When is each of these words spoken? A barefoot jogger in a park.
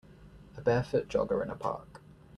A 0.57 0.61
barefoot 0.61 1.09
jogger 1.09 1.43
in 1.43 1.51
a 1.51 1.55
park. 1.55 2.01